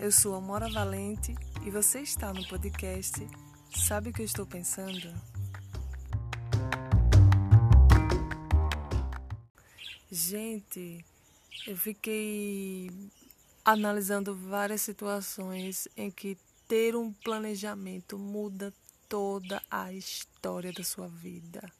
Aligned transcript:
Eu 0.00 0.12
sou 0.12 0.36
Amora 0.36 0.70
Valente 0.70 1.34
e 1.66 1.70
você 1.70 2.00
está 2.02 2.32
no 2.32 2.46
podcast 2.46 3.26
Sabe 3.74 4.10
o 4.10 4.12
que 4.12 4.22
eu 4.22 4.26
estou 4.26 4.46
pensando? 4.46 5.12
Gente, 10.08 11.04
eu 11.66 11.76
fiquei 11.76 12.90
analisando 13.64 14.36
várias 14.36 14.82
situações 14.82 15.88
em 15.96 16.12
que 16.12 16.38
ter 16.68 16.94
um 16.94 17.12
planejamento 17.12 18.16
muda 18.16 18.72
toda 19.08 19.60
a 19.68 19.92
história 19.92 20.72
da 20.72 20.84
sua 20.84 21.08
vida. 21.08 21.72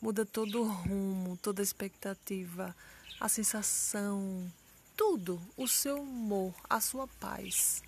Muda 0.00 0.24
todo 0.24 0.62
o 0.62 0.68
rumo, 0.68 1.36
toda 1.36 1.60
a 1.60 1.64
expectativa, 1.64 2.76
a 3.18 3.28
sensação, 3.28 4.50
tudo, 5.00 5.40
o 5.56 5.66
seu 5.66 6.02
humor, 6.02 6.54
a 6.68 6.78
sua 6.78 7.08
paz. 7.08 7.82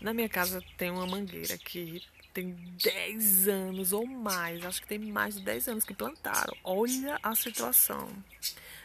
Na 0.00 0.14
minha 0.14 0.28
casa 0.28 0.62
tem 0.76 0.88
uma 0.88 1.04
mangueira 1.04 1.58
que 1.58 2.00
tem 2.32 2.52
10 2.80 3.48
anos 3.48 3.92
ou 3.92 4.06
mais, 4.06 4.64
acho 4.64 4.80
que 4.80 4.86
tem 4.86 5.00
mais 5.00 5.34
de 5.34 5.42
10 5.42 5.66
anos 5.66 5.84
que 5.84 5.92
plantaram. 5.92 6.56
Olha 6.62 7.18
a 7.24 7.34
situação. 7.34 8.08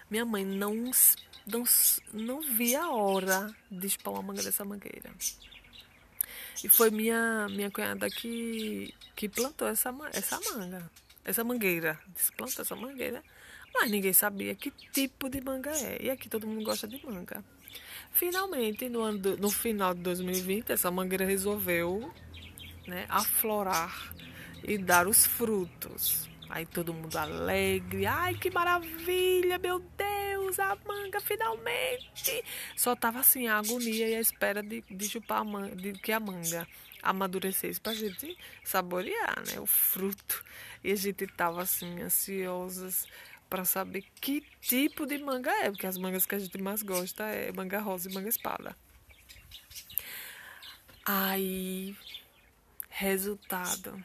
Minha 0.10 0.26
mãe 0.26 0.44
não, 0.44 0.74
não, 1.46 1.64
não 2.12 2.42
via 2.42 2.82
a 2.82 2.92
hora 2.92 3.56
de 3.70 3.86
espalhar 3.86 4.22
a 4.22 4.24
manga 4.24 4.42
dessa 4.42 4.66
mangueira. 4.66 5.14
E 6.64 6.68
foi 6.68 6.90
minha, 6.90 7.48
minha 7.50 7.70
cunhada 7.70 8.10
que, 8.10 8.96
que 9.16 9.30
plantou 9.30 9.68
essa, 9.68 9.94
essa 10.12 10.40
manga, 10.56 10.92
essa 11.24 11.44
mangueira. 11.44 12.00
Desplantou 12.16 12.64
essa 12.64 12.76
mangueira 12.76 13.24
mas 13.74 13.90
ninguém 13.90 14.14
sabia 14.14 14.56
que 14.56 14.72
tipo 14.92 15.30
de 15.30 15.42
manga 15.42 15.72
é. 15.72 16.04
E 16.04 16.10
aqui 16.10 16.30
todo 16.30 16.48
mundo 16.48 16.64
gosta 16.64 16.88
de 16.88 17.04
manga. 17.06 17.44
Finalmente, 18.12 18.88
no, 18.88 19.02
ano 19.02 19.38
no 19.38 19.50
final 19.50 19.94
de 19.94 20.02
2020, 20.02 20.72
essa 20.72 20.92
mangueira 20.92 21.26
resolveu 21.26 22.14
né, 22.88 23.06
aflorar 23.10 24.14
e 24.64 24.78
dar 24.78 25.08
os 25.08 25.26
frutos. 25.26 26.30
Aí 26.50 26.66
todo 26.68 26.94
mundo 26.94 27.16
alegre. 27.18 28.06
Ai, 28.06 28.36
que 28.36 28.52
maravilha, 28.52 29.58
meu 29.58 29.80
Deus, 29.80 30.60
a 30.60 30.78
manga 30.86 31.20
finalmente. 31.20 32.44
Só 32.76 32.96
tava 32.96 33.20
assim 33.20 33.48
a 33.48 33.58
agonia 33.58 34.08
e 34.08 34.16
a 34.16 34.20
espera 34.20 34.62
de, 34.62 34.82
de 34.82 35.10
chupar 35.10 35.40
a 35.40 35.44
manga, 35.44 35.76
de 35.76 35.94
que 35.94 36.12
a 36.12 36.20
manga 36.20 36.68
amadurecesse 37.02 37.82
pra 37.82 37.94
gente 37.94 38.38
saborear, 38.64 39.42
né, 39.48 39.60
o 39.60 39.66
fruto. 39.66 40.44
E 40.84 40.92
a 40.92 40.96
gente 40.96 41.26
tava 41.26 41.64
assim 41.64 42.02
ansiosas 42.02 43.08
para 43.54 43.66
saber 43.66 44.04
que 44.20 44.42
tipo 44.62 45.06
de 45.06 45.20
manga 45.20 45.52
é, 45.52 45.70
porque 45.70 45.86
as 45.86 45.96
mangas 45.96 46.26
que 46.26 46.34
a 46.34 46.40
gente 46.40 46.60
mais 46.60 46.82
gosta 46.82 47.24
é 47.26 47.52
manga 47.52 47.80
rosa 47.80 48.10
e 48.10 48.12
manga 48.12 48.28
espada. 48.28 48.76
Aí, 51.06 51.96
resultado, 52.90 54.04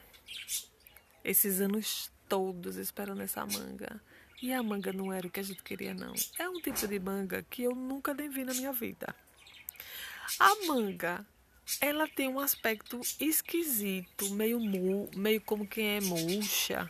esses 1.23 1.59
anos 1.61 2.11
todos 2.27 2.75
esperando 2.75 3.23
essa 3.23 3.43
manga. 3.43 3.99
E 4.39 4.53
a 4.53 4.61
manga 4.61 4.93
não 4.93 5.11
era 5.11 5.25
o 5.25 5.31
que 5.31 5.39
a 5.39 5.43
gente 5.43 5.63
queria, 5.63 5.95
não. 5.95 6.13
É 6.37 6.47
um 6.47 6.61
tipo 6.61 6.87
de 6.87 6.99
manga 6.99 7.41
que 7.49 7.63
eu 7.63 7.73
nunca 7.73 8.13
nem 8.13 8.29
vi 8.29 8.45
na 8.45 8.53
minha 8.53 8.71
vida. 8.71 9.15
A 10.39 10.67
manga, 10.67 11.25
ela 11.81 12.07
tem 12.07 12.27
um 12.27 12.39
aspecto 12.39 13.01
esquisito, 13.19 14.29
meio, 14.29 14.59
mu, 14.59 15.09
meio 15.15 15.41
como 15.41 15.65
quem 15.65 15.97
é 15.97 16.01
murcha 16.01 16.87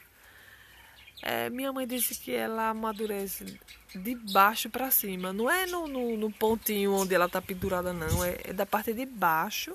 é, 1.21 1.49
minha 1.49 1.71
mãe 1.73 1.85
disse 1.85 2.15
que 2.15 2.31
ela 2.31 2.69
amadurece 2.69 3.59
de 3.93 4.15
baixo 4.15 4.69
para 4.69 4.89
cima. 4.89 5.33
Não 5.33 5.49
é 5.49 5.65
no, 5.65 5.87
no, 5.87 6.17
no, 6.17 6.31
pontinho 6.31 6.93
onde 6.93 7.13
ela 7.13 7.25
está 7.25 7.41
pendurada, 7.41 7.91
não. 7.91 8.23
É, 8.23 8.37
é 8.45 8.53
da 8.53 8.65
parte 8.65 8.93
de 8.93 9.05
baixo 9.05 9.73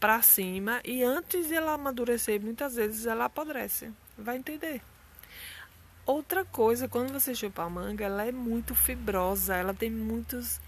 para 0.00 0.22
cima. 0.22 0.80
E 0.84 1.02
antes 1.02 1.48
de 1.48 1.54
ela 1.54 1.74
amadurecer, 1.74 2.40
muitas 2.40 2.76
vezes 2.76 3.06
ela 3.06 3.26
apodrece. 3.26 3.90
Vai 4.16 4.36
entender. 4.36 4.80
Outra 6.06 6.44
coisa, 6.44 6.88
quando 6.88 7.12
você 7.12 7.34
chupa 7.34 7.64
a 7.64 7.70
manga, 7.70 8.04
ela 8.04 8.24
é 8.24 8.32
muito 8.32 8.74
fibrosa. 8.74 9.54
Ela 9.54 9.74
tem 9.74 9.90
muitos 9.90 10.58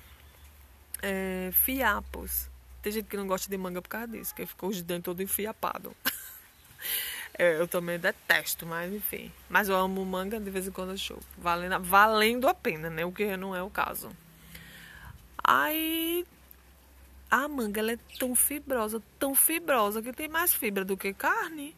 é, 1.02 1.50
fiapos. 1.52 2.50
Tem 2.82 2.92
gente 2.92 3.06
que 3.06 3.16
não 3.16 3.26
gosta 3.26 3.48
de 3.48 3.56
manga 3.56 3.80
por 3.80 3.88
causa 3.88 4.08
disso, 4.08 4.34
que 4.34 4.44
ficou 4.44 4.68
os 4.68 4.82
dentes 4.82 5.04
todo 5.04 5.22
enfiapado. 5.22 5.94
É, 7.40 7.58
eu 7.58 7.66
também 7.66 7.98
detesto, 7.98 8.66
mas 8.66 8.92
enfim. 8.92 9.32
Mas 9.48 9.70
eu 9.70 9.74
amo 9.74 10.04
manga, 10.04 10.38
de 10.38 10.50
vez 10.50 10.68
em 10.68 10.70
quando 10.70 10.90
eu 10.90 10.98
chupo. 10.98 11.24
Valendo, 11.38 11.82
valendo 11.82 12.46
a 12.46 12.52
pena, 12.52 12.90
né? 12.90 13.02
O 13.02 13.10
que 13.10 13.34
não 13.34 13.56
é 13.56 13.62
o 13.62 13.70
caso. 13.70 14.10
Aí 15.42 16.26
a 17.30 17.48
manga 17.48 17.80
ela 17.80 17.92
é 17.92 17.98
tão 18.18 18.34
fibrosa, 18.34 19.02
tão 19.18 19.34
fibrosa 19.34 20.02
que 20.02 20.12
tem 20.12 20.28
mais 20.28 20.52
fibra 20.52 20.84
do 20.84 20.98
que 20.98 21.14
carne. 21.14 21.74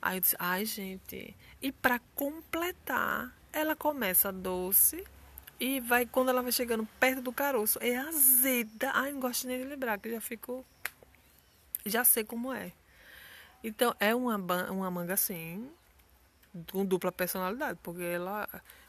Aí 0.00 0.18
eu 0.18 0.20
disse, 0.20 0.36
ai 0.38 0.64
gente. 0.64 1.34
E 1.60 1.72
para 1.72 1.98
completar, 2.14 3.34
ela 3.52 3.74
começa 3.74 4.30
doce 4.30 5.04
e 5.58 5.80
vai 5.80 6.06
quando 6.06 6.28
ela 6.28 6.40
vai 6.40 6.52
chegando 6.52 6.86
perto 7.00 7.20
do 7.20 7.32
caroço, 7.32 7.80
é 7.82 7.96
azeda. 7.96 8.92
Ai, 8.94 9.10
não 9.10 9.18
gosto 9.18 9.48
nem 9.48 9.58
de 9.58 9.64
lembrar 9.64 9.98
que 9.98 10.08
já 10.08 10.20
fico 10.20 10.64
já 11.84 12.04
sei 12.04 12.22
como 12.22 12.52
é. 12.52 12.70
Então, 13.62 13.94
é 14.00 14.14
uma, 14.14 14.36
uma 14.70 14.90
manga 14.90 15.14
assim, 15.14 15.70
com 16.70 16.84
dupla 16.84 17.12
personalidade, 17.12 17.78
porque 17.82 18.02
ela 18.02 18.48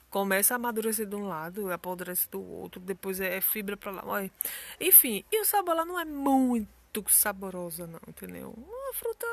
começa 0.10 0.54
a 0.54 0.58
amadurecer 0.58 1.06
de 1.08 1.16
um 1.16 1.28
lado, 1.28 1.72
apodrece 1.72 2.30
do 2.30 2.42
outro, 2.42 2.80
depois 2.80 3.20
é 3.20 3.40
fibra 3.42 3.78
para 3.78 3.92
lá. 3.92 4.30
Enfim, 4.80 5.24
e 5.32 5.42
o 5.42 5.46
sabor 5.46 5.76
lá 5.76 5.86
não 5.86 6.00
é 6.00 6.06
muito 6.06 7.04
saborosa, 7.10 7.88
não, 7.88 8.00
entendeu? 8.08 8.54
Uma 8.58 8.94
fruta, 8.94 9.26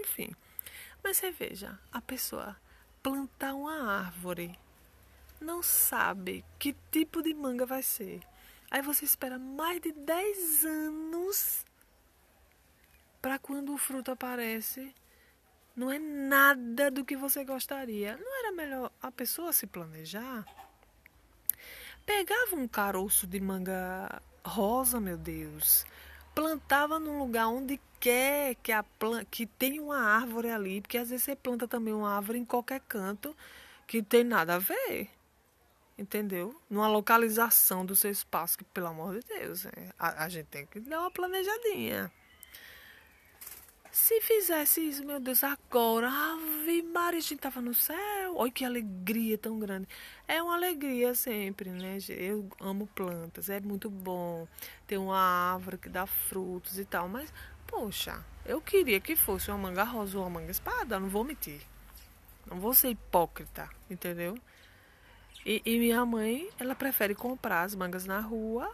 enfim. 0.00 0.34
Mas 1.04 1.18
você 1.18 1.30
veja, 1.30 1.78
a 1.92 2.00
pessoa 2.00 2.56
plantar 3.02 3.54
uma 3.54 3.98
árvore 3.98 4.58
não 5.40 5.62
sabe 5.62 6.44
que 6.58 6.74
tipo 6.90 7.22
de 7.22 7.32
manga 7.34 7.66
vai 7.66 7.82
ser. 7.82 8.20
Aí 8.70 8.82
você 8.82 9.04
espera 9.04 9.38
mais 9.38 9.80
de 9.80 9.92
10 9.92 10.64
anos 10.64 11.55
para 13.26 13.40
quando 13.40 13.74
o 13.74 13.76
fruto 13.76 14.12
aparece, 14.12 14.94
não 15.74 15.90
é 15.90 15.98
nada 15.98 16.92
do 16.92 17.04
que 17.04 17.16
você 17.16 17.44
gostaria. 17.44 18.16
Não 18.16 18.38
era 18.38 18.52
melhor 18.52 18.92
a 19.02 19.10
pessoa 19.10 19.52
se 19.52 19.66
planejar? 19.66 20.46
Pegava 22.06 22.54
um 22.54 22.68
caroço 22.68 23.26
de 23.26 23.40
manga 23.40 24.22
rosa, 24.44 25.00
meu 25.00 25.16
Deus, 25.16 25.84
plantava 26.36 27.00
num 27.00 27.18
lugar 27.18 27.48
onde 27.48 27.80
quer 27.98 28.54
que 28.62 28.70
a 28.70 28.84
que 29.28 29.44
tem 29.44 29.80
uma 29.80 29.98
árvore 29.98 30.50
ali, 30.50 30.80
porque 30.80 30.96
às 30.96 31.10
vezes 31.10 31.24
você 31.24 31.34
planta 31.34 31.66
também 31.66 31.92
uma 31.92 32.14
árvore 32.14 32.38
em 32.38 32.44
qualquer 32.44 32.78
canto 32.82 33.36
que 33.88 34.04
tem 34.04 34.22
nada 34.22 34.54
a 34.54 34.60
ver. 34.60 35.10
Entendeu? 35.98 36.54
Numa 36.70 36.86
localização 36.86 37.84
do 37.84 37.96
seu 37.96 38.12
espaço, 38.12 38.58
que 38.58 38.64
pelo 38.66 38.86
amor 38.86 39.18
de 39.18 39.26
Deus, 39.26 39.66
é, 39.66 39.92
a, 39.98 40.26
a 40.26 40.28
gente 40.28 40.46
tem 40.46 40.64
que 40.64 40.78
dar 40.78 41.00
uma 41.00 41.10
planejadinha. 41.10 42.12
Se 43.98 44.20
fizesse 44.20 44.86
isso, 44.86 45.06
meu 45.06 45.18
Deus, 45.18 45.42
agora, 45.42 46.06
Ave 46.06 46.82
Maria, 46.82 47.18
a 47.18 47.22
gente 47.22 47.38
tava 47.38 47.62
no 47.62 47.72
céu. 47.72 48.36
Olha 48.36 48.52
que 48.52 48.62
alegria 48.62 49.38
tão 49.38 49.58
grande. 49.58 49.88
É 50.28 50.40
uma 50.42 50.54
alegria 50.54 51.14
sempre, 51.14 51.70
né? 51.70 51.96
Eu 52.10 52.46
amo 52.60 52.86
plantas, 52.88 53.48
é 53.48 53.58
muito 53.58 53.88
bom 53.88 54.46
ter 54.86 54.98
uma 54.98 55.18
árvore 55.18 55.78
que 55.78 55.88
dá 55.88 56.06
frutos 56.06 56.78
e 56.78 56.84
tal. 56.84 57.08
Mas, 57.08 57.32
poxa, 57.66 58.22
eu 58.44 58.60
queria 58.60 59.00
que 59.00 59.16
fosse 59.16 59.50
uma 59.50 59.56
manga 59.56 59.82
rosa 59.82 60.18
ou 60.18 60.24
uma 60.24 60.40
manga 60.40 60.50
espada, 60.50 61.00
não 61.00 61.08
vou 61.08 61.24
mentir. 61.24 61.62
Não 62.44 62.60
vou 62.60 62.74
ser 62.74 62.90
hipócrita, 62.90 63.66
entendeu? 63.88 64.38
E, 65.44 65.62
e 65.64 65.78
minha 65.78 66.04
mãe, 66.04 66.50
ela 66.60 66.74
prefere 66.74 67.14
comprar 67.14 67.62
as 67.62 67.74
mangas 67.74 68.04
na 68.04 68.20
rua 68.20 68.70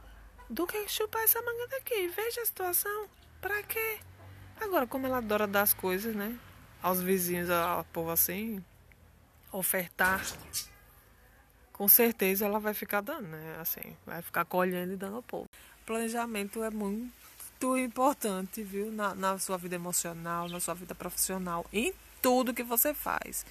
do 0.51 0.67
que 0.67 0.89
chupar 0.89 1.23
essa 1.23 1.41
manga 1.41 1.69
daqui. 1.69 2.09
Veja 2.09 2.43
a 2.43 2.45
situação. 2.45 3.09
Pra 3.41 3.63
quê? 3.63 4.01
Agora, 4.63 4.87
como 4.87 5.07
ela 5.07 5.19
adora 5.19 5.47
dar 5.47 5.63
as 5.63 5.75
coisas, 5.75 6.15
né? 6.15 6.39
Aos 6.81 7.01
vizinhos, 7.01 7.51
ao 7.51 7.85
povo 7.85 8.11
assim, 8.11 8.65
ofertar, 9.51 10.25
com 11.73 11.89
certeza 11.89 12.47
ela 12.47 12.61
vai 12.61 12.73
ficar 12.73 13.01
dando, 13.01 13.27
né? 13.27 13.57
Assim, 13.61 13.97
vai 14.07 14.23
ficar 14.23 14.45
colhendo 14.45 14.93
e 14.93 14.97
dando 14.97 15.17
ao 15.17 15.23
povo. 15.23 15.47
Planejamento 15.85 16.63
é 16.63 16.71
muito 16.71 17.77
importante, 17.77 18.63
viu? 18.63 18.93
Na, 18.93 19.15
na 19.17 19.37
sua 19.39 19.59
vida 19.59 19.75
emocional, 19.75 20.49
na 20.49 20.61
sua 20.61 20.75
vida 20.75 20.95
profissional, 20.95 21.67
em 21.73 21.93
tudo 22.23 22.55
que 22.55 22.63
você 22.63 22.95
faz. 22.95 23.45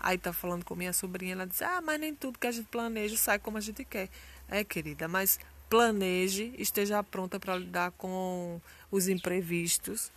Aí 0.00 0.18
tá 0.18 0.32
falando 0.32 0.64
com 0.64 0.74
minha 0.74 0.92
sobrinha, 0.92 1.34
ela 1.34 1.46
diz: 1.46 1.62
Ah, 1.62 1.80
mas 1.80 2.00
nem 2.00 2.12
tudo 2.12 2.38
que 2.38 2.46
a 2.46 2.52
gente 2.52 2.66
planeja 2.66 3.16
sai 3.16 3.38
como 3.38 3.56
a 3.56 3.60
gente 3.60 3.84
quer. 3.84 4.08
É, 4.48 4.64
querida, 4.64 5.06
mas 5.06 5.38
planeje, 5.68 6.52
esteja 6.58 7.04
pronta 7.04 7.38
para 7.38 7.56
lidar 7.56 7.92
com 7.92 8.60
os 8.90 9.06
imprevistos, 9.06 10.10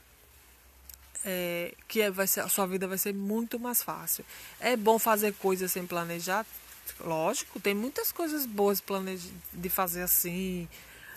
é, 1.26 1.74
que 1.88 2.02
é, 2.02 2.12
vai 2.12 2.28
ser, 2.28 2.42
a 2.42 2.50
sua 2.50 2.66
vida 2.66 2.88
vai 2.88 2.98
ser 2.98 3.14
muito 3.14 3.60
mais 3.60 3.82
fácil. 3.82 4.26
É 4.60 4.76
bom 4.76 5.00
fazer 5.00 5.34
coisas 5.34 5.72
sem 5.72 5.86
planejar? 5.86 6.46
Lógico, 7.00 7.60
tem 7.60 7.74
muitas 7.74 8.12
coisas 8.12 8.46
boas 8.46 8.84
de 9.54 9.70
fazer 9.70 10.02
assim, 10.02 10.68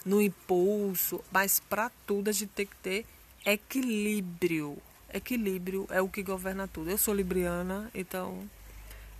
no 0.05 0.23
impulso, 0.23 1.23
mas 1.31 1.61
para 1.61 1.91
tudo 2.07 2.31
a 2.31 2.33
gente 2.33 2.51
tem 2.51 2.67
que 2.67 2.77
ter 2.77 3.07
equilíbrio. 3.45 4.79
Equilíbrio 5.13 5.87
é 5.91 6.01
o 6.01 6.09
que 6.09 6.23
governa 6.23 6.69
tudo. 6.69 6.91
Eu 6.91 6.99
sou 6.99 7.15
libriana, 7.15 7.91
então 7.95 8.49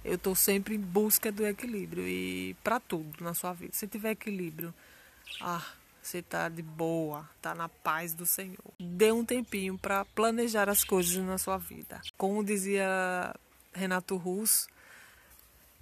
eu 0.05 0.15
estou 0.15 0.35
sempre 0.35 0.77
em 0.77 0.81
busca 0.81 1.33
do 1.33 1.45
equilíbrio 1.45 2.07
e 2.07 2.55
para 2.63 2.79
tudo 2.79 3.25
na 3.25 3.35
sua 3.35 3.53
vida. 3.53 3.73
Se 3.75 3.89
tiver 3.89 4.13
equilíbrio, 4.13 4.73
ah, 5.41 5.67
você 6.07 6.23
tá 6.23 6.49
de 6.49 6.63
boa, 6.63 7.29
tá 7.43 7.55
na 7.55 7.69
paz 7.69 8.15
do 8.15 8.25
Senhor. 8.25 8.73
Dê 8.79 9.11
um 9.11 9.25
tempinho 9.25 9.77
para 9.77 10.05
planejar 10.05 10.69
as 10.69 10.85
coisas 10.85 11.17
na 11.25 11.37
sua 11.37 11.59
vida. 11.59 12.01
Como 12.17 12.45
dizia 12.45 13.35
Renato 13.73 14.17
Russo, 14.17 14.69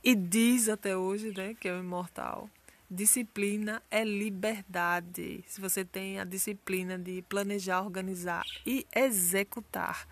e 0.02 0.14
diz 0.14 0.68
até 0.68 0.96
hoje, 0.96 1.32
né, 1.36 1.54
que 1.58 1.68
é 1.68 1.72
o 1.72 1.78
imortal, 1.78 2.48
disciplina 2.90 3.82
é 3.90 4.04
liberdade. 4.04 5.42
Se 5.46 5.60
você 5.60 5.84
tem 5.84 6.20
a 6.20 6.24
disciplina 6.24 6.98
de 6.98 7.22
planejar, 7.22 7.82
organizar 7.82 8.44
e 8.66 8.86
executar, 8.94 10.06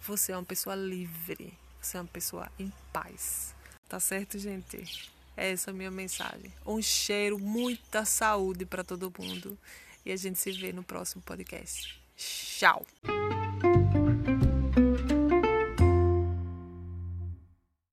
você 0.00 0.32
é 0.32 0.36
uma 0.36 0.44
pessoa 0.44 0.76
livre, 0.76 1.52
você 1.80 1.96
é 1.96 2.00
uma 2.00 2.06
pessoa 2.06 2.50
em 2.58 2.72
paz. 2.92 3.54
Tá 3.88 3.98
certo, 3.98 4.38
gente? 4.38 5.12
Essa 5.36 5.70
é 5.70 5.72
a 5.72 5.74
minha 5.74 5.90
mensagem. 5.90 6.52
Um 6.66 6.80
cheiro, 6.82 7.38
muita 7.38 8.04
saúde 8.04 8.66
para 8.66 8.84
todo 8.84 9.12
mundo. 9.18 9.58
E 10.04 10.12
a 10.12 10.16
gente 10.16 10.38
se 10.38 10.52
vê 10.52 10.72
no 10.72 10.82
próximo 10.82 11.22
podcast. 11.22 12.00
Tchau! 12.16 12.86